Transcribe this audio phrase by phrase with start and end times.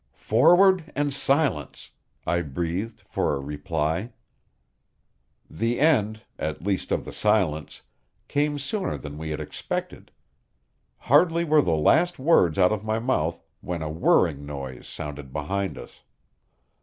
[0.17, 1.91] "Forward, and silence!"
[2.25, 4.13] I breathed for a reply.
[5.47, 7.83] The end at least, of the silence
[8.27, 10.09] came sooner than we had expected.
[10.97, 15.77] Hardly were the last words out of my mouth when a whirring noise sounded behind
[15.77, 16.01] us.